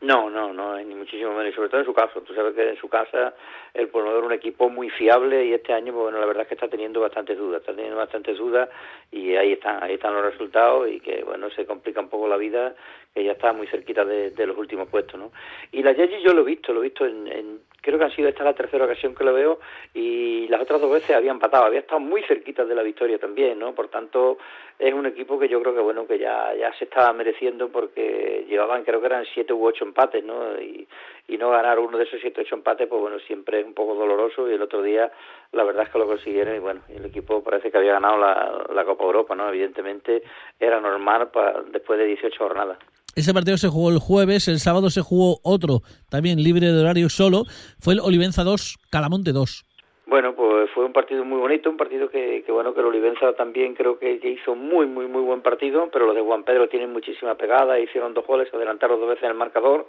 No, 0.01 0.31
no, 0.31 0.51
no, 0.51 0.75
ni 0.77 0.95
muchísimo 0.95 1.31
menos, 1.31 1.53
y 1.53 1.55
sobre 1.55 1.69
todo 1.69 1.81
en 1.81 1.85
su 1.85 1.93
caso. 1.93 2.21
Tú 2.21 2.33
sabes 2.33 2.55
que 2.55 2.69
en 2.69 2.77
su 2.77 2.89
casa 2.89 3.35
el 3.73 3.89
era 3.93 4.19
un 4.19 4.33
equipo 4.33 4.69
muy 4.69 4.89
fiable 4.89 5.45
y 5.45 5.53
este 5.53 5.73
año, 5.73 5.93
pues, 5.93 6.03
bueno, 6.03 6.19
la 6.19 6.25
verdad 6.25 6.43
es 6.43 6.49
que 6.49 6.55
está 6.55 6.67
teniendo 6.67 6.99
bastantes 6.99 7.37
dudas, 7.37 7.61
está 7.61 7.73
teniendo 7.73 7.97
bastantes 7.97 8.37
dudas 8.37 8.69
y 9.11 9.35
ahí 9.35 9.53
están, 9.53 9.81
ahí 9.83 9.93
están 9.93 10.13
los 10.13 10.25
resultados 10.25 10.89
y 10.89 10.99
que, 10.99 11.23
bueno, 11.23 11.49
se 11.51 11.65
complica 11.65 12.01
un 12.01 12.09
poco 12.09 12.27
la 12.27 12.37
vida, 12.37 12.75
que 13.13 13.23
ya 13.23 13.33
está 13.33 13.53
muy 13.53 13.67
cerquita 13.67 14.03
de, 14.05 14.31
los 14.45 14.57
últimos 14.57 14.89
puestos, 14.89 15.19
¿no? 15.19 15.31
Y 15.71 15.83
la 15.83 15.93
Yeji 15.93 16.21
yo 16.21 16.33
lo 16.33 16.41
he 16.41 16.45
visto, 16.45 16.73
lo 16.73 16.81
he 16.81 16.89
visto 16.89 17.05
en, 17.05 17.27
en 17.27 17.59
creo 17.81 17.97
que 17.97 18.05
ha 18.05 18.15
sido 18.15 18.29
esta 18.29 18.43
la 18.43 18.53
tercera 18.53 18.85
ocasión 18.85 19.15
que 19.15 19.23
lo 19.23 19.33
veo 19.33 19.59
y 19.93 20.47
las 20.47 20.61
otras 20.61 20.79
dos 20.79 20.91
veces 20.91 21.15
había 21.15 21.31
empatado, 21.31 21.65
había 21.65 21.79
estado 21.79 21.99
muy 21.99 22.21
cerquita 22.23 22.63
de 22.63 22.75
la 22.75 22.83
victoria 22.83 23.17
también, 23.17 23.59
¿no? 23.59 23.73
Por 23.73 23.89
tanto, 23.89 24.37
es 24.77 24.93
un 24.93 25.05
equipo 25.05 25.39
que 25.39 25.49
yo 25.49 25.61
creo 25.61 25.73
que 25.73 25.81
bueno 25.81 26.07
que 26.07 26.19
ya 26.19 26.53
ya 26.55 26.73
se 26.77 26.85
estaba 26.85 27.11
mereciendo 27.13 27.69
porque 27.69 28.45
llevaban 28.47 28.83
creo 28.83 28.99
que 28.99 29.07
eran 29.07 29.25
siete 29.33 29.53
u 29.53 29.65
ocho 29.65 29.83
empates, 29.83 30.23
¿no? 30.23 30.59
Y, 30.61 30.87
y 31.31 31.37
no 31.37 31.49
ganar 31.49 31.79
uno 31.79 31.97
de 31.97 32.03
esos 32.03 32.19
siete 32.19 32.41
ocho 32.41 32.55
empates, 32.55 32.89
pues 32.89 33.01
bueno, 33.01 33.17
siempre 33.25 33.61
es 33.61 33.65
un 33.65 33.73
poco 33.73 33.95
doloroso 33.95 34.49
y 34.49 34.53
el 34.53 34.61
otro 34.61 34.83
día 34.83 35.09
la 35.53 35.63
verdad 35.63 35.83
es 35.83 35.89
que 35.89 35.97
lo 35.97 36.05
consiguieron 36.05 36.57
y 36.57 36.59
bueno, 36.59 36.81
el 36.89 37.05
equipo 37.05 37.41
parece 37.41 37.71
que 37.71 37.77
había 37.77 37.93
ganado 37.93 38.17
la, 38.17 38.65
la 38.75 38.83
Copa 38.83 39.05
Europa, 39.05 39.33
¿no? 39.33 39.47
Evidentemente 39.47 40.23
era 40.59 40.81
normal 40.81 41.31
para, 41.31 41.61
después 41.71 41.97
de 41.99 42.05
18 42.05 42.37
jornadas. 42.37 42.77
Ese 43.15 43.33
partido 43.33 43.55
se 43.55 43.69
jugó 43.69 43.91
el 43.91 43.99
jueves, 43.99 44.49
el 44.49 44.59
sábado 44.59 44.89
se 44.89 45.01
jugó 45.01 45.37
otro, 45.43 45.79
también 46.09 46.43
libre 46.43 46.67
de 46.67 46.81
horario 46.81 47.07
solo, 47.07 47.43
fue 47.79 47.93
el 47.93 48.01
Olivenza 48.01 48.43
2, 48.43 48.77
Calamonte 48.89 49.31
2. 49.31 49.65
Bueno, 50.07 50.35
pues 50.35 50.69
fue 50.71 50.83
un 50.83 50.91
partido 50.91 51.23
muy 51.23 51.39
bonito, 51.39 51.69
un 51.69 51.77
partido 51.77 52.09
que, 52.09 52.43
que 52.45 52.51
bueno, 52.51 52.73
que 52.73 52.81
el 52.81 52.87
Olivenza 52.87 53.31
también 53.31 53.75
creo 53.75 53.97
que, 53.97 54.19
que, 54.19 54.29
hizo 54.29 54.55
muy, 54.55 54.85
muy, 54.85 55.07
muy 55.07 55.21
buen 55.21 55.41
partido, 55.41 55.89
pero 55.89 56.05
los 56.05 56.15
de 56.15 56.21
Juan 56.21 56.43
Pedro 56.43 56.67
tienen 56.67 56.91
muchísima 56.91 57.35
pegada, 57.35 57.79
hicieron 57.79 58.13
dos 58.13 58.27
goles, 58.27 58.53
adelantaron 58.53 58.99
dos 58.99 59.07
veces 59.07 59.23
en 59.23 59.29
el 59.29 59.37
marcador, 59.37 59.87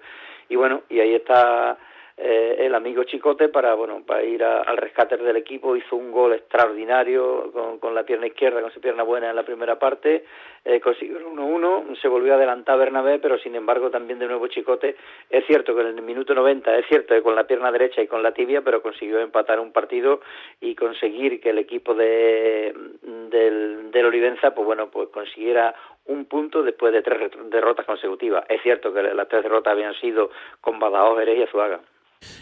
y 0.49 0.56
bueno, 0.56 0.82
y 0.88 1.00
ahí 1.00 1.14
está 1.14 1.78
eh, 2.16 2.66
el 2.66 2.75
amigo 2.75 3.04
Chicote 3.04 3.49
para 3.49 3.75
bueno 3.75 4.02
para 4.06 4.22
ir 4.22 4.44
al 4.44 4.76
rescate 4.76 5.16
del 5.16 5.37
equipo. 5.37 5.75
Hizo 5.75 5.96
un 5.96 6.12
gol 6.12 6.34
extraordinario 6.34 7.50
con, 7.52 7.78
con 7.78 7.94
la 7.94 8.04
pierna 8.04 8.26
izquierda 8.26 8.61
con 8.61 8.70
su 8.70 8.80
pierna 8.80 9.02
buena 9.02 9.30
en 9.30 9.37
la 9.37 9.44
primera 9.44 9.78
parte. 9.78 10.25
Eh, 10.64 10.78
consiguió 10.80 11.18
el 11.18 11.25
1-1 11.25 12.00
se 12.00 12.06
volvió 12.06 12.34
a 12.34 12.37
adelantar 12.37 12.78
Bernabé 12.78 13.18
pero 13.18 13.37
sin 13.38 13.56
embargo 13.56 13.90
también 13.90 14.20
de 14.20 14.28
nuevo 14.28 14.46
Chicote 14.46 14.94
es 15.28 15.44
cierto 15.46 15.75
que 15.75 15.80
en 15.80 15.88
el 15.88 16.02
minuto 16.02 16.34
90 16.37 16.78
es 16.78 16.87
cierto 16.87 17.14
que 17.14 17.22
con 17.22 17.34
la 17.34 17.49
pierna 17.49 17.72
derecha 17.72 18.00
y 18.00 18.06
con 18.06 18.22
la 18.22 18.32
tibia 18.32 18.62
pero 18.62 18.80
consiguió 18.80 19.18
empatar 19.18 19.58
un 19.58 19.72
partido 19.72 20.20
y 20.61 20.76
conseguir 20.76 21.40
que 21.40 21.50
el 21.50 21.58
equipo 21.58 21.94
de 21.94 22.72
del, 23.02 23.90
del 23.90 24.06
Olivenza 24.06 24.54
pues 24.54 24.64
bueno 24.64 24.88
pues 24.88 25.08
consiguiera 25.08 25.75
un 26.06 26.25
punto 26.26 26.62
después 26.62 26.92
de 26.92 27.02
tres 27.02 27.30
derrotas 27.50 27.87
consecutivas. 27.87 28.44
Es 28.49 28.62
cierto 28.62 28.92
que 28.92 29.02
las 29.02 29.28
tres 29.28 29.42
derrotas 29.42 29.73
habían 29.73 29.94
sido 29.94 30.30
con 30.61 30.78
Badajoz, 30.78 31.18
Jerez 31.18 31.38
y 31.38 31.42
Azuaga. 31.42 31.80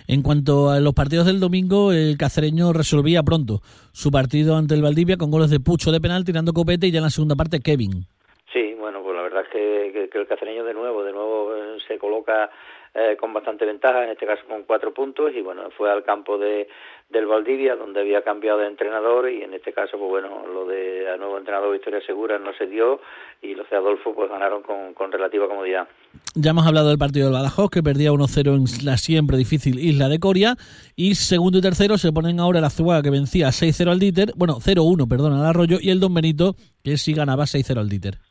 En 0.07 0.23
cuanto 0.23 0.71
a 0.71 0.81
los 0.81 0.93
partidos 0.93 1.27
del 1.27 1.41
domingo, 1.41 1.93
el 1.93 2.17
cacereño 2.19 2.73
resolvía 2.73 3.23
pronto 3.23 3.61
su 3.93 4.11
partido 4.11 4.57
ante 4.57 4.75
el 4.75 4.83
Valdivia 4.83 5.17
con 5.17 5.31
goles 5.31 5.51
de 5.51 5.61
Pucho 5.61 5.91
de 5.91 6.01
penal 6.01 6.25
tirando 6.25 6.53
copete 6.53 6.87
y 6.87 6.91
ya 6.91 6.99
en 6.99 7.05
la 7.05 7.11
segunda 7.11 7.35
parte 7.35 7.61
Kevin. 7.61 8.05
Sí, 8.53 8.75
bueno, 8.79 9.03
pues 9.03 9.17
la 9.17 9.23
verdad 9.23 9.43
es 9.43 9.49
que, 9.49 9.93
que, 9.93 10.09
que 10.11 10.19
el 10.19 10.27
cacereño 10.27 10.65
de 10.65 10.75
nuevo, 10.75 11.05
de 11.05 11.13
nuevo 11.13 11.53
se 11.87 11.99
coloca 11.99 12.51
eh, 12.95 13.17
con 13.19 13.33
bastante 13.33 13.65
ventaja, 13.65 14.05
en 14.05 14.11
este 14.11 14.27
caso 14.27 14.43
con 14.49 14.65
cuatro 14.65 14.93
puntos, 14.93 15.33
y 15.35 15.41
bueno, 15.43 15.71
fue 15.77 15.91
al 15.91 16.03
campo 16.03 16.39
de, 16.39 16.69
del 17.09 17.27
Valdivia, 17.27 17.77
donde 17.77 18.01
había 18.01 18.23
cambiado 18.23 18.59
de 18.59 18.67
entrenador, 18.67 19.31
y 19.31 19.43
en 19.43 19.55
este 19.55 19.73
caso, 19.73 19.99
pues 19.99 20.11
bueno, 20.11 20.47
lo 20.47 20.67
de 20.67 21.17
nuevo 21.19 21.39
entrenador 21.39 21.73
Victoria 21.73 22.01
Segura 22.05 22.39
no 22.39 22.53
se 22.55 22.67
dio, 22.67 23.01
y 23.43 23.55
los 23.55 23.69
de 23.71 23.77
Adolfo 23.77 24.15
pues 24.15 24.29
ganaron 24.29 24.63
con, 24.63 24.95
con 24.95 25.13
relativa 25.13 25.47
comodidad. 25.47 25.87
Ya 26.35 26.51
hemos 26.51 26.67
hablado 26.67 26.89
del 26.89 26.99
partido 26.99 27.27
del 27.27 27.35
Badajoz, 27.35 27.71
que 27.71 27.83
perdía 27.83 28.11
1-0 28.11 28.55
en 28.55 28.87
la 28.87 28.97
siempre 28.97 29.37
difícil 29.37 29.79
isla 29.79 30.09
de 30.09 30.19
Coria, 30.19 30.57
y 30.97 31.15
segundo 31.15 31.59
y 31.59 31.63
tercero 31.63 31.99
se 31.99 32.13
ponen 32.13 32.41
ahora 32.41 32.61
la 32.61 32.71
Zuaga, 32.71 33.03
que 33.03 33.11
vencía 33.11 33.49
6-0 33.49 33.91
al 33.91 33.99
Díter, 33.99 34.33
bueno, 34.37 34.57
0-1, 34.57 35.09
perdón, 35.09 35.35
al 35.35 35.47
Arroyo, 35.47 35.79
y 35.81 35.91
el 35.91 36.01
Don 36.01 36.15
Benito, 36.15 36.55
que 36.83 36.97
sí 36.97 37.13
ganaba 37.15 37.45
6-0 37.45 37.79
al 37.79 37.89
dos 37.89 38.30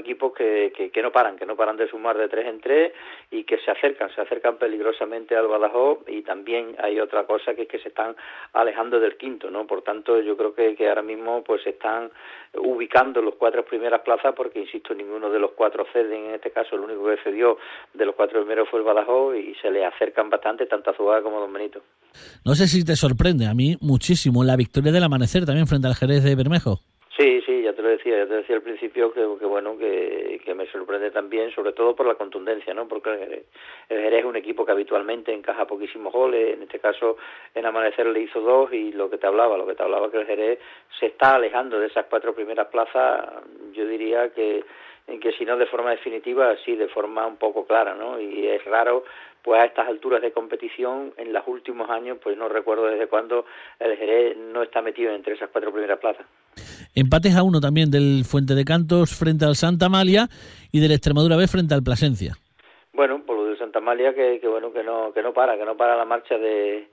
equipos 0.00 0.32
que, 0.32 0.72
que, 0.92 1.02
no 1.02 1.12
paran, 1.12 1.36
que 1.36 1.46
no 1.46 1.56
paran 1.56 1.76
de 1.76 1.88
sumar 1.88 2.18
de 2.18 2.28
tres 2.28 2.46
en 2.46 2.60
tres 2.60 2.92
y 3.30 3.44
que 3.44 3.58
se 3.58 3.70
acercan, 3.70 4.12
se 4.14 4.20
acercan 4.20 4.56
peligrosamente 4.56 5.36
al 5.36 5.46
Badajoz 5.46 6.00
y 6.08 6.22
también 6.22 6.76
hay 6.78 6.98
otra 7.00 7.24
cosa 7.24 7.54
que 7.54 7.62
es 7.62 7.68
que 7.68 7.78
se 7.78 7.88
están 7.88 8.16
alejando 8.52 8.98
del 8.98 9.16
quinto, 9.16 9.50
¿no? 9.50 9.66
Por 9.66 9.82
tanto, 9.82 10.20
yo 10.20 10.36
creo 10.36 10.54
que, 10.54 10.74
que 10.74 10.88
ahora 10.88 11.02
mismo 11.02 11.42
pues 11.44 11.62
se 11.62 11.70
están 11.70 12.10
ubicando 12.54 13.22
los 13.22 13.36
cuatro 13.36 13.64
primeras 13.64 14.00
plazas 14.00 14.34
porque, 14.36 14.60
insisto, 14.60 14.94
ninguno 14.94 15.30
de 15.30 15.38
los 15.38 15.52
cuatro 15.52 15.86
ceden, 15.92 16.26
en 16.26 16.34
este 16.34 16.50
caso 16.50 16.74
el 16.74 16.82
único 16.82 17.06
que 17.06 17.16
cedió 17.22 17.58
de 17.94 18.04
los 18.04 18.14
cuatro 18.14 18.40
primeros 18.40 18.68
fue 18.68 18.80
el 18.80 18.84
Badajoz 18.84 19.36
y 19.36 19.54
se 19.56 19.70
le 19.70 19.84
acercan 19.84 20.28
bastante 20.28 20.66
tanto 20.66 20.90
a 20.90 21.22
como 21.22 21.38
a 21.38 21.40
Don 21.40 21.52
Benito. 21.52 21.82
No 22.44 22.54
sé 22.54 22.66
si 22.66 22.84
te 22.84 22.96
sorprende, 22.96 23.46
a 23.46 23.54
mí 23.54 23.76
muchísimo, 23.80 24.44
la 24.44 24.56
victoria 24.56 24.92
del 24.92 25.04
amanecer 25.04 25.44
también 25.46 25.66
frente 25.66 25.86
al 25.86 25.94
Jerez 25.94 26.24
de 26.24 26.34
Bermejo. 26.34 26.80
Te 27.80 27.84
lo 27.84 27.92
decía, 27.92 28.28
te 28.28 28.34
decía 28.34 28.56
al 28.56 28.62
principio 28.62 29.10
que, 29.10 29.26
que 29.38 29.46
bueno, 29.46 29.78
que, 29.78 30.38
que, 30.44 30.54
me 30.54 30.66
sorprende 30.66 31.10
también, 31.10 31.50
sobre 31.54 31.72
todo 31.72 31.96
por 31.96 32.04
la 32.04 32.14
contundencia, 32.14 32.74
¿no? 32.74 32.86
Porque 32.86 33.10
el 33.10 33.18
Jerez, 33.88 34.18
es 34.18 34.24
un 34.26 34.36
equipo 34.36 34.66
que 34.66 34.72
habitualmente 34.72 35.32
encaja 35.32 35.66
poquísimos 35.66 36.12
goles, 36.12 36.56
en 36.56 36.64
este 36.64 36.78
caso 36.78 37.16
en 37.54 37.64
Amanecer 37.64 38.04
le 38.04 38.20
hizo 38.20 38.42
dos 38.42 38.70
y 38.74 38.92
lo 38.92 39.08
que 39.08 39.16
te 39.16 39.26
hablaba, 39.26 39.56
lo 39.56 39.66
que 39.66 39.74
te 39.74 39.82
hablaba 39.82 40.10
que 40.10 40.18
el 40.18 40.26
Jerez 40.26 40.58
se 40.98 41.06
está 41.06 41.36
alejando 41.36 41.80
de 41.80 41.86
esas 41.86 42.04
cuatro 42.04 42.34
primeras 42.34 42.66
plazas, 42.66 43.44
yo 43.72 43.86
diría 43.86 44.28
que 44.28 44.62
que 45.18 45.32
si 45.32 45.44
no 45.44 45.56
de 45.56 45.66
forma 45.66 45.90
definitiva, 45.90 46.54
sí 46.64 46.76
de 46.76 46.86
forma 46.86 47.26
un 47.26 47.36
poco 47.36 47.66
clara, 47.66 47.94
¿no? 47.94 48.20
Y 48.20 48.46
es 48.46 48.64
raro, 48.64 49.04
pues 49.42 49.60
a 49.60 49.64
estas 49.64 49.88
alturas 49.88 50.22
de 50.22 50.30
competición, 50.32 51.14
en 51.16 51.32
los 51.32 51.42
últimos 51.48 51.90
años, 51.90 52.18
pues 52.22 52.36
no 52.36 52.48
recuerdo 52.48 52.86
desde 52.86 53.08
cuándo 53.08 53.46
el 53.80 53.96
Jerez 53.96 54.36
no 54.36 54.62
está 54.62 54.82
metido 54.82 55.12
entre 55.12 55.34
esas 55.34 55.48
cuatro 55.50 55.72
primeras 55.72 55.98
plazas. 55.98 56.26
Empates 56.94 57.36
a 57.36 57.42
uno 57.42 57.60
también 57.60 57.90
del 57.90 58.24
Fuente 58.24 58.54
de 58.54 58.64
Cantos 58.64 59.14
frente 59.16 59.44
al 59.44 59.54
Santa 59.54 59.86
Amalia 59.86 60.28
y 60.72 60.80
del 60.80 60.92
Extremadura 60.92 61.36
B 61.36 61.46
frente 61.46 61.74
al 61.74 61.82
Plasencia. 61.82 62.34
Bueno, 62.92 63.22
por 63.24 63.36
lo 63.36 63.44
del 63.44 63.58
Santa 63.58 63.78
Amalia 63.78 64.14
que, 64.14 64.40
que 64.40 64.48
bueno 64.48 64.72
que 64.72 64.82
no 64.82 65.12
que 65.12 65.22
no 65.22 65.32
para, 65.32 65.56
que 65.56 65.64
no 65.64 65.76
para 65.76 65.96
la 65.96 66.04
marcha 66.04 66.36
de 66.36 66.88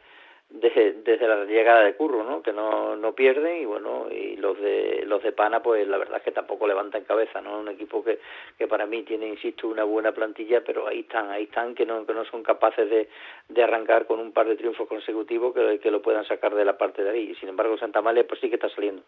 desde, 0.49 1.27
la 1.27 1.43
llegada 1.43 1.83
de 1.83 1.95
Curro, 1.95 2.23
¿no? 2.23 2.41
Que 2.41 2.53
no, 2.53 2.95
no 2.95 3.13
pierden 3.13 3.61
y 3.61 3.65
bueno, 3.65 4.07
y 4.09 4.37
los 4.37 4.57
de 4.59 5.03
los 5.05 5.21
de 5.21 5.33
Pana 5.33 5.61
pues 5.61 5.85
la 5.87 5.97
verdad 5.97 6.17
es 6.17 6.23
que 6.23 6.31
tampoco 6.31 6.67
levantan 6.67 7.03
cabeza, 7.03 7.41
¿no? 7.41 7.59
Un 7.59 7.67
equipo 7.67 8.03
que, 8.03 8.19
que 8.57 8.67
para 8.67 8.85
mí 8.85 9.03
tiene, 9.03 9.27
insisto, 9.27 9.67
una 9.67 9.83
buena 9.83 10.13
plantilla, 10.13 10.63
pero 10.63 10.87
ahí 10.87 11.01
están, 11.01 11.31
ahí 11.31 11.43
están 11.43 11.75
que 11.75 11.85
no, 11.85 12.05
que 12.05 12.13
no 12.13 12.23
son 12.25 12.43
capaces 12.43 12.89
de, 12.89 13.09
de 13.49 13.63
arrancar 13.63 14.05
con 14.05 14.19
un 14.19 14.31
par 14.31 14.47
de 14.47 14.55
triunfos 14.55 14.87
consecutivos 14.87 15.53
que, 15.53 15.79
que 15.79 15.91
lo 15.91 16.01
puedan 16.01 16.25
sacar 16.25 16.55
de 16.55 16.65
la 16.65 16.77
parte 16.77 17.03
de 17.03 17.09
ahí. 17.09 17.35
Sin 17.35 17.49
embargo, 17.49 17.77
Santa 17.77 17.99
Amalia 17.99 18.25
pues 18.25 18.39
sí 18.39 18.47
que 18.49 18.55
está 18.55 18.69
saliendo. 18.69 19.03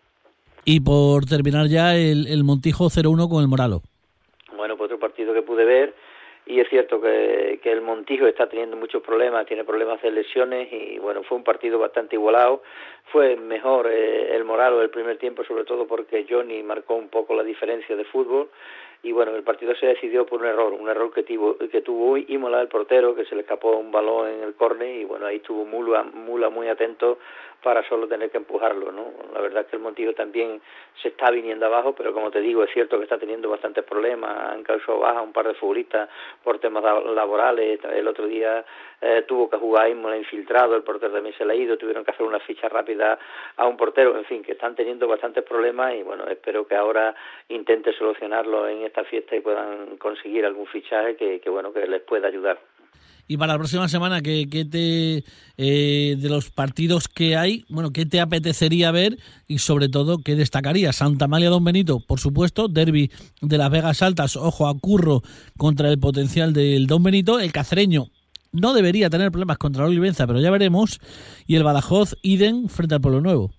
Y 0.65 0.81
por 0.81 1.25
terminar 1.25 1.67
ya 1.67 1.95
el, 1.95 2.43
Montijo 2.43 2.85
0-1 2.85 3.29
con 3.29 3.41
el 3.41 3.47
Moralo. 3.47 3.81
Bueno, 4.55 4.77
pues 4.77 4.87
otro 4.87 4.99
partido 4.99 5.33
que 5.33 5.41
pude 5.41 5.65
ver. 5.65 5.93
Y 6.45 6.59
es 6.59 6.69
cierto 6.69 6.99
que, 6.99 7.59
que, 7.61 7.71
el 7.71 7.81
Montijo 7.81 8.25
está 8.25 8.49
teniendo 8.49 8.75
muchos 8.75 9.03
problemas, 9.03 9.45
tiene 9.45 9.63
problemas 9.63 10.01
de 10.01 10.09
lesiones 10.09 10.67
y 10.73 10.97
bueno, 10.97 11.21
fue 11.21 11.37
un 11.37 11.43
partido 11.43 11.77
bastante 11.77 12.15
igualado, 12.15 12.63
fue 13.11 13.35
mejor 13.35 13.87
eh, 13.91 14.35
el 14.35 14.45
Moralo 14.45 14.81
el 14.81 14.89
primer 14.89 15.17
tiempo, 15.17 15.43
sobre 15.43 15.63
todo 15.63 15.85
porque 15.85 16.25
Johnny 16.27 16.63
marcó 16.63 16.95
un 16.95 17.09
poco 17.09 17.35
la 17.35 17.43
diferencia 17.43 17.95
de 17.95 18.03
fútbol. 18.05 18.49
Y 19.01 19.13
bueno, 19.13 19.33
el 19.33 19.43
partido 19.43 19.73
se 19.75 19.85
decidió 19.85 20.25
por 20.25 20.41
un 20.41 20.47
error, 20.47 20.73
un 20.73 20.89
error 20.89 21.13
que 21.13 21.23
tuvo, 21.23 21.57
que 21.57 21.81
tuvo 21.81 22.17
Imola 22.17 22.61
el 22.61 22.67
portero, 22.67 23.15
que 23.15 23.25
se 23.25 23.35
le 23.35 23.41
escapó 23.41 23.77
un 23.77 23.91
balón 23.91 24.27
en 24.27 24.43
el 24.43 24.55
córner 24.55 25.01
y 25.01 25.05
bueno, 25.05 25.25
ahí 25.25 25.37
estuvo 25.37 25.65
Mula, 25.65 26.03
Mula 26.03 26.49
muy 26.49 26.67
atento 26.67 27.17
para 27.61 27.87
solo 27.87 28.07
tener 28.07 28.29
que 28.29 28.37
empujarlo, 28.37 28.91
¿no? 28.91 29.11
La 29.33 29.41
verdad 29.41 29.63
es 29.63 29.67
que 29.67 29.75
el 29.75 29.81
Montijo 29.81 30.13
también 30.13 30.61
se 31.01 31.09
está 31.09 31.29
viniendo 31.31 31.65
abajo, 31.65 31.93
pero 31.93 32.13
como 32.13 32.31
te 32.31 32.39
digo, 32.39 32.63
es 32.63 32.71
cierto 32.71 32.97
que 32.97 33.03
está 33.03 33.17
teniendo 33.17 33.49
bastantes 33.49 33.83
problemas, 33.83 34.53
han 34.53 34.63
causado 34.63 34.99
baja 34.99 35.21
un 35.21 35.33
par 35.33 35.47
de 35.47 35.53
futbolistas 35.55 36.09
por 36.43 36.59
temas 36.59 36.83
laborales, 36.83 37.79
el 37.83 38.07
otro 38.07 38.27
día 38.27 38.63
eh, 39.01 39.23
tuvo 39.27 39.49
que 39.49 39.57
jugar 39.57 39.89
Imola 39.89 40.17
infiltrado, 40.17 40.75
el 40.75 40.83
portero 40.83 41.13
también 41.13 41.35
se 41.37 41.45
le 41.45 41.53
ha 41.53 41.55
ido, 41.55 41.77
tuvieron 41.77 42.03
que 42.03 42.11
hacer 42.11 42.25
una 42.25 42.39
ficha 42.39 42.69
rápida 42.69 43.19
a 43.57 43.67
un 43.67 43.77
portero, 43.77 44.17
en 44.17 44.25
fin, 44.25 44.43
que 44.43 44.53
están 44.53 44.75
teniendo 44.75 45.07
bastantes 45.07 45.43
problemas 45.43 45.95
y 45.95 46.03
bueno, 46.03 46.25
espero 46.27 46.67
que 46.67 46.75
ahora 46.75 47.15
intente 47.49 47.93
solucionarlo 47.93 48.67
en 48.67 48.83
esta 48.83 49.03
fiesta 49.03 49.35
y 49.35 49.41
puedan 49.41 49.97
conseguir 49.97 50.45
algún 50.45 50.67
fichaje 50.67 51.15
que, 51.15 51.39
que 51.39 51.49
bueno, 51.49 51.73
que 51.73 51.85
les 51.87 52.01
pueda 52.01 52.27
ayudar. 52.27 52.57
Y 53.31 53.37
para 53.37 53.53
la 53.53 53.59
próxima 53.59 53.87
semana, 53.87 54.21
¿qué, 54.21 54.47
qué 54.49 54.65
te, 54.65 55.23
eh, 55.57 56.15
de 56.17 56.29
los 56.29 56.49
partidos 56.49 57.07
que 57.07 57.37
hay, 57.37 57.63
bueno, 57.69 57.91
qué 57.91 58.07
te 58.07 58.19
apetecería 58.19 58.89
ver 58.89 59.19
y 59.47 59.59
sobre 59.59 59.87
todo 59.87 60.17
qué 60.17 60.35
destacaría? 60.35 60.93
Santa 60.93 61.27
María 61.27 61.51
Don 61.51 61.63
Benito, 61.63 61.99
por 61.99 62.19
supuesto, 62.19 62.67
derby 62.67 63.11
de 63.39 63.57
las 63.59 63.69
Vegas 63.69 64.01
Altas, 64.01 64.35
ojo 64.35 64.67
a 64.67 64.75
Curro 64.79 65.21
contra 65.57 65.89
el 65.89 65.99
potencial 65.99 66.53
del 66.53 66.87
Don 66.87 67.03
Benito, 67.03 67.39
el 67.39 67.51
Cacereño 67.51 68.07
no 68.51 68.73
debería 68.73 69.11
tener 69.11 69.29
problemas 69.29 69.59
contra 69.59 69.83
la 69.83 69.89
Olivenza, 69.89 70.25
pero 70.25 70.41
ya 70.41 70.49
veremos, 70.49 70.99
y 71.45 71.55
el 71.55 71.63
Badajoz, 71.63 72.15
Iden 72.23 72.67
frente 72.67 72.95
al 72.95 73.01
Pueblo 73.01 73.21
Nuevo. 73.21 73.51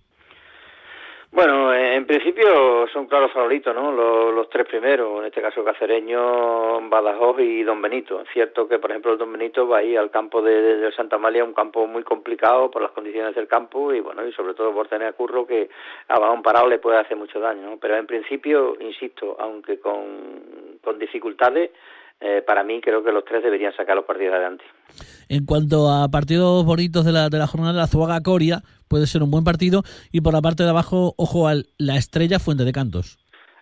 Bueno, 1.33 1.73
en 1.73 2.07
principio 2.07 2.89
son 2.93 3.07
claros 3.07 3.31
favoritos, 3.33 3.73
¿no? 3.73 3.93
Los, 3.93 4.49
tres 4.51 4.67
primeros, 4.67 5.21
en 5.21 5.27
este 5.27 5.41
caso 5.41 5.63
Cacereño, 5.63 6.89
Badajoz 6.89 7.39
y 7.39 7.63
Don 7.63 7.81
Benito. 7.81 8.21
Es 8.21 8.29
cierto 8.33 8.67
que, 8.67 8.81
por 8.81 8.91
ejemplo, 8.91 9.13
el 9.13 9.19
Don 9.19 9.33
Benito 9.33 9.69
va 9.69 9.79
ahí 9.79 9.95
al 9.95 10.11
campo 10.11 10.43
de, 10.43 10.91
Santa 10.97 11.17
Amalia, 11.17 11.45
un 11.45 11.55
campo 11.55 11.87
muy 11.87 12.03
complicado 12.03 12.69
por 12.69 12.83
las 12.83 12.91
condiciones 12.91 13.37
del 13.37 13.47
campo 13.47 13.95
y, 13.95 14.01
bueno, 14.01 14.27
y 14.27 14.33
sobre 14.33 14.55
todo 14.55 14.75
por 14.75 14.89
tener 14.89 15.07
a 15.07 15.13
Curro 15.13 15.47
que 15.47 15.71
a 16.09 16.19
balón 16.19 16.43
parado 16.43 16.69
le 16.69 16.81
puede 16.81 16.99
hacer 16.99 17.17
mucho 17.17 17.39
daño, 17.39 17.63
¿no? 17.63 17.77
Pero 17.79 17.97
en 17.97 18.09
principio, 18.09 18.77
insisto, 18.81 19.37
aunque 19.39 19.79
con, 19.79 20.79
con 20.83 20.99
dificultades, 20.99 21.71
eh, 22.21 22.43
para 22.47 22.63
mí 22.63 22.81
creo 22.81 23.03
que 23.03 23.13
los 23.13 23.25
tres 23.25 23.43
deberían 23.43 23.75
sacar 23.75 23.97
los 23.97 24.05
partidos 24.05 24.35
adelante. 24.35 24.65
En 25.29 25.47
cuanto 25.47 25.89
a 25.89 26.09
partidos 26.09 26.65
bonitos 26.65 27.05
de 27.05 27.13
la, 27.13 27.29
de 27.29 27.39
la 27.39 27.47
jornada 27.47 27.73
la 27.73 27.87
Zuaga 27.87 28.21
Coria, 28.23 28.63
puede 28.89 29.07
ser 29.07 29.23
un 29.23 29.31
buen 29.31 29.45
partido. 29.45 29.83
Y 30.13 30.21
por 30.21 30.35
la 30.35 30.43
parte 30.43 30.65
de 30.65 30.71
abajo, 30.71 31.15
ojo 31.17 31.49
a 31.49 31.55
la 31.79 31.97
estrella 31.97 32.39
Fuente 32.39 32.65
de 32.65 32.73
Cantos. 32.73 33.19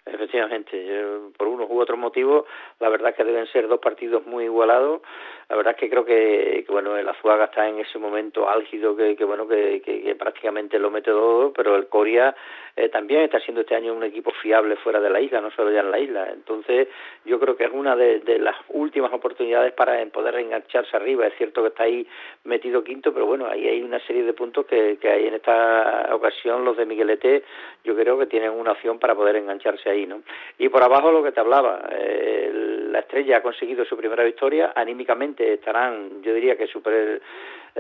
Efectivamente, 0.07 1.05
por 1.37 1.49
unos 1.49 1.69
u 1.71 1.81
otros 1.81 1.99
motivos, 1.99 2.45
la 2.81 2.89
verdad 2.89 3.11
es 3.11 3.17
que 3.17 3.25
deben 3.25 3.47
ser 3.47 3.69
dos 3.69 3.79
partidos 3.79 4.27
muy 4.27 4.45
igualados. 4.45 5.03
La 5.49 5.57
verdad 5.57 5.75
es 5.75 5.81
que 5.81 5.91
creo 5.91 6.05
que, 6.05 6.65
que 6.67 6.73
bueno, 6.73 6.97
el 6.97 7.09
Azuaga 7.09 7.45
está 7.45 7.69
en 7.69 7.79
ese 7.79 7.99
momento 7.99 8.49
álgido 8.49 8.97
que, 8.97 9.17
que 9.17 9.25
bueno, 9.25 9.47
que, 9.47 9.81
que, 9.83 10.15
prácticamente 10.15 10.79
lo 10.79 10.91
mete 10.91 11.11
todo, 11.11 11.53
pero 11.53 11.77
el 11.77 11.89
Coria 11.89 12.35
eh, 12.79 12.89
también 12.91 13.23
está 13.23 13.41
siendo 13.41 13.63
este 13.63 13.75
año 13.75 13.93
un 13.93 14.05
equipo 14.05 14.31
fiable 14.43 14.77
fuera 14.77 15.01
de 15.01 15.11
la 15.11 15.21
isla, 15.21 15.41
no 15.41 15.51
solo 15.51 15.71
ya 15.71 15.81
en 15.81 15.91
la 15.91 15.99
isla. 15.99 16.29
Entonces, 16.33 16.89
yo 17.25 17.41
creo 17.41 17.57
que 17.57 17.65
es 17.65 17.73
una 17.73 17.97
de, 17.97 18.39
las 18.39 18.57
últimas 18.69 19.13
oportunidades 19.13 19.73
para 19.73 20.05
poder 20.07 20.37
engancharse 20.37 20.97
arriba. 20.97 21.27
Es 21.27 21.35
cierto 21.37 21.63
que 21.63 21.69
está 21.69 21.85
ahí 21.85 22.07
metido 22.45 22.85
quinto, 22.85 23.13
pero 23.13 23.27
bueno, 23.27 23.47
ahí 23.47 23.67
hay 23.67 23.83
una 23.83 23.99
serie 24.07 24.23
de 24.23 24.33
puntos 24.33 24.67
que, 24.67 24.99
que 25.01 25.09
hay 25.09 25.27
en 25.27 25.35
esta 25.35 26.09
ocasión 26.13 26.65
los 26.65 26.77
de 26.77 26.87
Miguelete, 26.87 27.43
yo 27.85 27.97
creo 27.97 28.19
que 28.19 28.27
tienen 28.27 28.51
una 28.51 28.73
opción 28.73 28.99
para 28.99 29.15
poder 29.15 29.37
engancharse 29.37 29.91
ahí, 29.91 30.07
¿no? 30.07 30.23
Y 30.59 30.69
por 30.69 30.83
abajo 30.83 31.11
lo 31.11 31.23
que 31.23 31.33
te 31.33 31.41
hablaba, 31.41 31.89
eh, 31.91 32.51
la 32.91 33.01
estrella 33.01 33.39
ha 33.39 33.43
conseguido 33.43 33.85
su 33.85 33.97
primera 33.97 34.25
victoria, 34.25 34.73
anímicamente 34.75 35.55
estarán, 35.55 36.23
yo 36.23 36.35
diría 36.35 36.57
que 36.57 36.67
super 36.67 37.21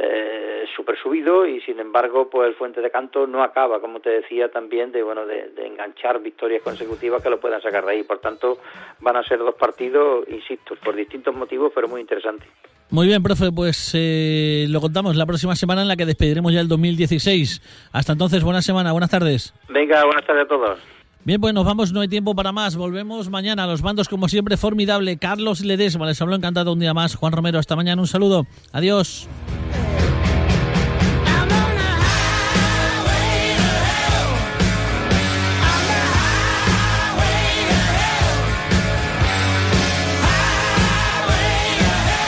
eh, 0.00 0.64
super 0.76 0.97
subido 0.97 1.47
y 1.47 1.61
sin 1.62 1.81
embargo 1.81 2.28
pues 2.31 2.49
el 2.49 2.55
Fuente 2.55 2.81
de 2.81 2.90
Canto 2.90 3.26
no 3.26 3.43
acaba 3.43 3.81
como 3.81 4.00
te 4.00 4.11
decía 4.11 4.49
también 4.50 4.93
de 4.93 5.02
bueno 5.02 5.26
de, 5.26 5.49
de, 5.50 5.67
enganchar 5.67 6.21
victorias 6.21 6.62
consecutivas 6.62 7.23
que 7.23 7.31
lo 7.31 7.40
puedan 7.40 7.61
sacar 7.61 7.85
de 7.85 7.93
ahí 7.93 8.02
por 8.05 8.21
tanto 8.21 8.59
van 9.00 9.17
a 9.17 9.25
ser 9.25 9.38
dos 9.38 9.55
partidos 9.57 10.28
insisto 10.28 10.76
por 10.85 10.95
distintos 10.95 11.35
motivos 11.35 11.73
pero 11.75 11.88
muy 11.88 12.00
interesantes 12.00 12.49
muy 12.90 13.07
bien, 13.07 13.23
profe, 13.23 13.52
pues 13.52 13.90
eh, 13.95 14.64
lo 14.71 14.81
contamos 14.81 15.14
la 15.14 15.26
próxima 15.26 15.55
semana 15.55 15.83
en 15.83 15.88
la 15.88 15.97
que 15.97 16.07
despediremos 16.07 16.55
ya 16.55 16.61
el 16.61 16.69
2016. 16.69 17.90
Hasta 17.93 18.12
entonces, 18.12 18.43
buena 18.43 18.62
semana, 18.62 18.93
buenas 18.93 19.11
tardes. 19.11 19.52
Venga, 19.69 20.07
buenas 20.07 20.26
tardes 20.26 20.47
a 20.47 20.49
todos. 20.49 20.78
Bien, 21.23 21.38
pues 21.38 21.52
nos 21.52 21.67
vamos, 21.67 21.93
no 21.93 22.00
hay 22.00 22.09
tiempo 22.09 22.35
para 22.35 22.52
más. 22.52 22.76
Volvemos 22.76 23.28
mañana. 23.28 23.67
Los 23.67 23.83
bandos, 23.83 24.09
como 24.09 24.28
siempre, 24.28 24.57
formidable. 24.57 25.19
Carlos 25.19 25.61
Ledesma 25.61 26.07
les 26.07 26.23
habló 26.23 26.35
encantado 26.35 26.73
un 26.73 26.78
día 26.78 26.95
más. 26.95 27.14
Juan 27.14 27.33
Romero, 27.33 27.59
hasta 27.59 27.76
mañana. 27.76 28.00
Un 28.00 28.09
saludo. 28.09 28.47
Adiós. 28.73 29.28